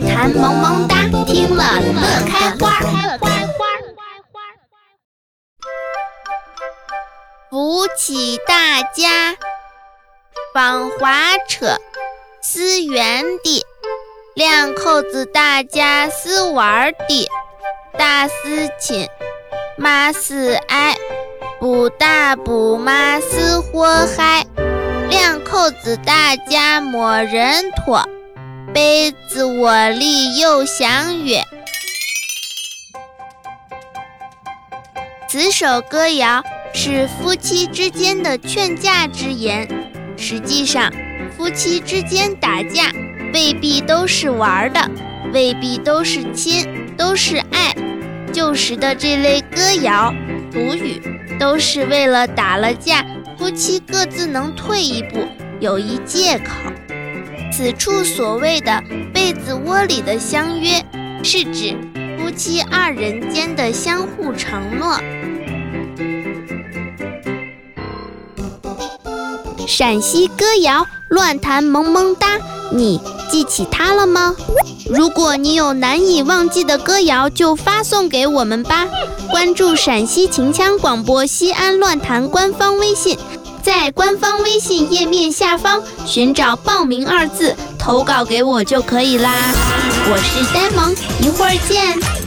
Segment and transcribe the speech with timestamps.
[0.00, 0.96] 弹萌萌哒
[1.26, 3.68] 听了乐开花开花花花
[4.32, 4.80] 花花
[7.50, 9.36] 扶起大家
[10.54, 11.76] 防滑车
[12.42, 13.66] 是圆的
[14.34, 17.28] 两口子大家是玩的
[17.98, 19.06] 打是亲
[19.76, 20.96] 骂是爱
[21.60, 24.46] 不打不骂是祸害
[25.10, 28.08] 两口子大家莫人拖
[28.74, 31.44] 杯子我立又想远。
[35.28, 36.42] 此首歌谣
[36.72, 39.68] 是夫妻之间的劝架之言。
[40.16, 40.90] 实际上，
[41.36, 42.90] 夫妻之间打架
[43.34, 44.90] 未必都是玩的，
[45.34, 47.74] 未必都是亲，都是爱。
[48.32, 50.14] 旧时的这类歌谣、
[50.50, 51.02] 俗语，
[51.38, 53.04] 都是为了打了架，
[53.36, 55.26] 夫妻各自能退一步，
[55.60, 56.52] 有一借口。
[57.52, 60.82] 此处所谓的被子窝里的相约，
[61.22, 61.76] 是指
[62.18, 64.98] 夫妻二人间的相互承诺。
[69.68, 72.38] 陕西歌谣乱弹萌萌哒，
[72.72, 74.34] 你记起它了吗？
[74.88, 78.86] 如果你有难以忘记的歌谣，就发送给我们吧。
[79.30, 83.18] 关注陕西秦腔广播西安乱弹官方微信。
[83.62, 89.30] 在官方微信页面下方寻找“报名”二字，投稿给我就可以啦。
[90.10, 92.21] 我是呆萌，一会儿见。